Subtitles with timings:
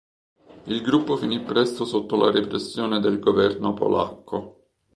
[0.65, 4.69] Il gruppo finì presto sotto la repressione del governo polacco.